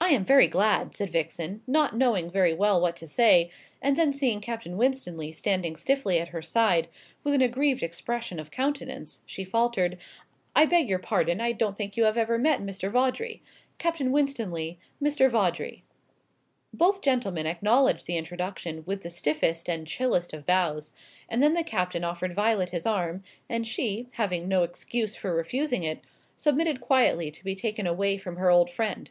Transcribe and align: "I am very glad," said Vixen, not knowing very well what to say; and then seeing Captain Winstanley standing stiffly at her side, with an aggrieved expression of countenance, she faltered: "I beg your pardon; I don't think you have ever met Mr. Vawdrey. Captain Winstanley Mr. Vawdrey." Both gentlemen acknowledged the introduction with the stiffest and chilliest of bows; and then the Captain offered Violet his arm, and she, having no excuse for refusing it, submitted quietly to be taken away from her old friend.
"I 0.00 0.12
am 0.12 0.24
very 0.24 0.46
glad," 0.46 0.96
said 0.96 1.10
Vixen, 1.10 1.60
not 1.66 1.94
knowing 1.94 2.30
very 2.30 2.54
well 2.54 2.80
what 2.80 2.96
to 2.96 3.06
say; 3.06 3.50
and 3.82 3.94
then 3.94 4.10
seeing 4.10 4.40
Captain 4.40 4.78
Winstanley 4.78 5.32
standing 5.32 5.76
stiffly 5.76 6.18
at 6.18 6.28
her 6.28 6.40
side, 6.40 6.88
with 7.24 7.34
an 7.34 7.42
aggrieved 7.42 7.82
expression 7.82 8.40
of 8.40 8.50
countenance, 8.50 9.20
she 9.26 9.44
faltered: 9.44 9.98
"I 10.56 10.64
beg 10.64 10.88
your 10.88 10.98
pardon; 11.00 11.42
I 11.42 11.52
don't 11.52 11.76
think 11.76 11.96
you 11.98 12.04
have 12.04 12.16
ever 12.16 12.38
met 12.38 12.60
Mr. 12.62 12.90
Vawdrey. 12.90 13.42
Captain 13.76 14.10
Winstanley 14.10 14.78
Mr. 15.02 15.28
Vawdrey." 15.28 15.82
Both 16.72 17.02
gentlemen 17.02 17.46
acknowledged 17.46 18.06
the 18.06 18.16
introduction 18.16 18.84
with 18.86 19.02
the 19.02 19.10
stiffest 19.10 19.68
and 19.68 19.86
chilliest 19.86 20.32
of 20.32 20.46
bows; 20.46 20.92
and 21.28 21.42
then 21.42 21.52
the 21.52 21.64
Captain 21.64 22.02
offered 22.04 22.32
Violet 22.32 22.70
his 22.70 22.86
arm, 22.86 23.22
and 23.46 23.66
she, 23.66 24.08
having 24.12 24.48
no 24.48 24.62
excuse 24.62 25.14
for 25.16 25.34
refusing 25.34 25.82
it, 25.82 26.00
submitted 26.34 26.80
quietly 26.80 27.30
to 27.30 27.44
be 27.44 27.54
taken 27.54 27.86
away 27.86 28.16
from 28.16 28.36
her 28.36 28.48
old 28.50 28.70
friend. 28.70 29.10